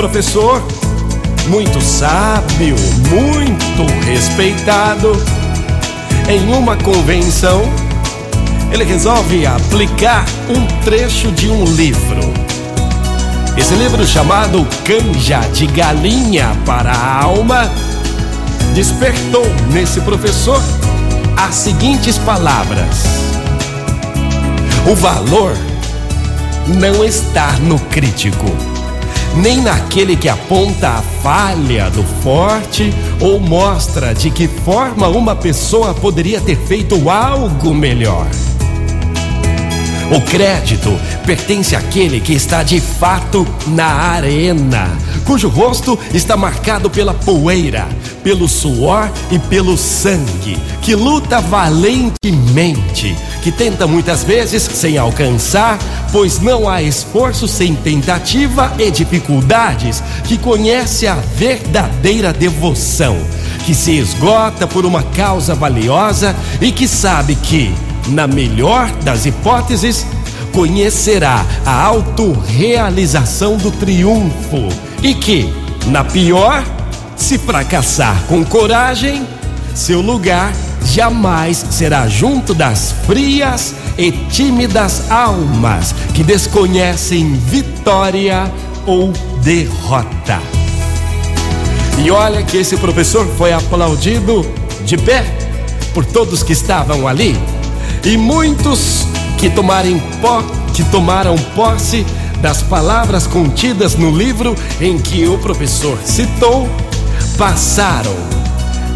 professor, 0.00 0.62
muito 1.48 1.78
sábio, 1.78 2.74
muito 3.10 4.06
respeitado, 4.06 5.12
em 6.26 6.54
uma 6.54 6.74
convenção, 6.74 7.60
ele 8.72 8.82
resolve 8.82 9.44
aplicar 9.44 10.24
um 10.48 10.66
trecho 10.82 11.30
de 11.32 11.50
um 11.50 11.64
livro. 11.64 12.32
Esse 13.58 13.74
livro 13.74 14.06
chamado 14.06 14.66
Canja 14.86 15.40
de 15.52 15.66
Galinha 15.66 16.48
para 16.64 16.92
a 16.92 17.24
Alma 17.24 17.70
despertou 18.74 19.44
nesse 19.70 20.00
professor 20.00 20.62
as 21.36 21.54
seguintes 21.56 22.16
palavras: 22.16 23.04
O 24.90 24.94
valor 24.94 25.54
não 26.68 27.04
está 27.04 27.52
no 27.58 27.78
crítico, 27.78 28.46
nem 29.36 29.62
naquele 29.62 30.16
que 30.16 30.28
aponta 30.28 30.88
a 30.88 31.02
falha 31.22 31.90
do 31.90 32.02
forte 32.22 32.92
ou 33.20 33.40
mostra 33.40 34.14
de 34.14 34.30
que 34.30 34.48
forma 34.48 35.08
uma 35.08 35.36
pessoa 35.36 35.94
poderia 35.94 36.40
ter 36.40 36.56
feito 36.56 37.08
algo 37.08 37.74
melhor. 37.74 38.26
O 40.10 40.20
crédito 40.22 40.90
pertence 41.24 41.76
àquele 41.76 42.20
que 42.20 42.32
está 42.32 42.64
de 42.64 42.80
fato 42.80 43.46
na 43.68 43.86
arena, 43.86 44.90
cujo 45.24 45.48
rosto 45.48 45.96
está 46.12 46.36
marcado 46.36 46.90
pela 46.90 47.14
poeira, 47.14 47.86
pelo 48.24 48.48
suor 48.48 49.08
e 49.30 49.38
pelo 49.38 49.76
sangue, 49.76 50.58
que 50.82 50.96
luta 50.96 51.40
valentemente, 51.40 53.16
que 53.42 53.50
tenta 53.50 53.86
muitas 53.86 54.22
vezes 54.24 54.62
sem 54.62 54.98
alcançar, 54.98 55.78
pois 56.12 56.40
não 56.40 56.68
há 56.68 56.82
esforço 56.82 57.48
sem 57.48 57.74
tentativa 57.74 58.72
e 58.78 58.90
dificuldades, 58.90 60.02
que 60.24 60.36
conhece 60.36 61.06
a 61.06 61.14
verdadeira 61.14 62.32
devoção, 62.32 63.18
que 63.64 63.74
se 63.74 63.92
esgota 63.92 64.66
por 64.66 64.84
uma 64.84 65.02
causa 65.02 65.54
valiosa 65.54 66.34
e 66.60 66.70
que 66.70 66.86
sabe 66.86 67.34
que 67.34 67.72
na 68.08 68.26
melhor 68.26 68.90
das 69.02 69.26
hipóteses, 69.26 70.06
conhecerá 70.52 71.44
a 71.64 71.82
autorrealização 71.84 73.56
do 73.56 73.70
triunfo 73.70 74.68
e 75.02 75.14
que, 75.14 75.52
na 75.86 76.04
pior, 76.04 76.64
se 77.16 77.38
fracassar 77.38 78.16
com 78.26 78.44
coragem, 78.44 79.26
seu 79.74 80.00
lugar 80.00 80.52
jamais 80.84 81.64
será 81.70 82.08
junto 82.08 82.54
das 82.54 82.92
frias 83.06 83.74
e 83.96 84.12
tímidas 84.12 85.10
almas 85.10 85.94
que 86.14 86.22
desconhecem 86.22 87.34
vitória 87.34 88.50
ou 88.86 89.12
derrota. 89.42 90.40
E 91.98 92.10
olha 92.10 92.42
que 92.42 92.56
esse 92.56 92.76
professor 92.76 93.26
foi 93.36 93.52
aplaudido 93.52 94.44
de 94.84 94.96
pé 94.96 95.24
por 95.92 96.04
todos 96.04 96.42
que 96.42 96.52
estavam 96.52 97.06
ali 97.06 97.38
e 98.04 98.16
muitos 98.16 99.06
que, 99.38 99.50
tomarem 99.50 99.98
po 100.20 100.42
que 100.72 100.84
tomaram 100.84 101.36
posse 101.54 102.06
das 102.40 102.62
palavras 102.62 103.26
contidas 103.26 103.96
no 103.96 104.16
livro 104.16 104.54
em 104.80 104.98
que 104.98 105.26
o 105.26 105.36
professor 105.38 105.98
citou 106.04 106.68
passaram 107.36 108.39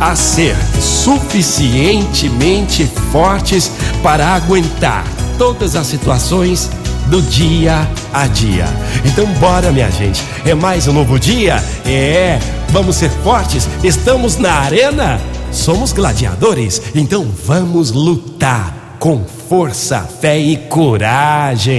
a 0.00 0.16
ser 0.16 0.56
suficientemente 0.80 2.84
fortes 3.12 3.70
para 4.02 4.34
aguentar 4.34 5.04
todas 5.38 5.76
as 5.76 5.86
situações 5.86 6.68
do 7.06 7.22
dia 7.22 7.88
a 8.12 8.26
dia. 8.26 8.66
Então, 9.04 9.26
bora, 9.34 9.70
minha 9.70 9.90
gente. 9.90 10.22
É 10.44 10.54
mais 10.54 10.88
um 10.88 10.92
novo 10.92 11.18
dia? 11.18 11.62
É, 11.86 12.38
vamos 12.70 12.96
ser 12.96 13.10
fortes. 13.22 13.68
Estamos 13.82 14.36
na 14.36 14.52
arena. 14.52 15.20
Somos 15.52 15.92
gladiadores, 15.92 16.82
então 16.96 17.24
vamos 17.46 17.92
lutar 17.92 18.96
com 18.98 19.24
força, 19.48 20.00
fé 20.20 20.36
e 20.36 20.56
coragem. 20.56 21.78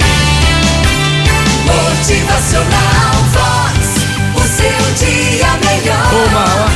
Motivacional 1.65 3.64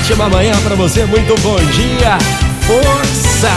ótima 0.09 0.27
manhã 0.27 0.53
para 0.63 0.75
você, 0.75 1.05
muito 1.05 1.39
bom 1.41 1.55
dia. 1.71 2.17
Força! 2.65 3.51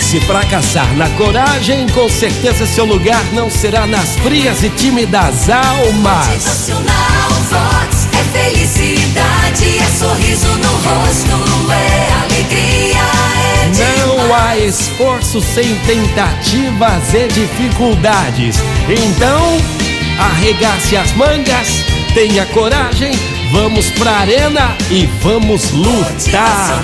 Se 0.00 0.18
fracassar 0.22 0.92
na 0.96 1.08
coragem, 1.10 1.86
com 1.90 2.08
certeza 2.08 2.66
seu 2.66 2.84
lugar 2.84 3.22
não 3.32 3.48
será 3.48 3.86
nas 3.86 4.16
frias 4.16 4.64
e 4.64 4.70
tímidas 4.70 5.48
almas. 5.48 6.26
Motivacional 6.26 7.30
Vox 7.50 8.08
é 8.18 8.36
felicidade, 8.36 9.78
é 9.78 9.86
sorriso 9.96 10.48
no 10.48 10.72
rosto, 10.72 11.70
é 11.70 12.12
alegria, 12.24 12.98
é 13.62 14.06
Não 14.06 14.34
há 14.34 14.58
esforço 14.58 15.40
sem 15.40 15.72
tentativas 15.86 17.14
e 17.14 17.28
dificuldades. 17.28 18.56
Então, 18.88 19.56
arregace 20.18 20.96
as 20.96 21.12
mangas, 21.12 21.84
tenha 22.12 22.44
coragem, 22.46 23.12
vamos 23.52 23.90
pra 23.90 24.12
arena 24.12 24.76
e 24.90 25.06
vamos 25.22 25.70
lutar. 25.72 26.82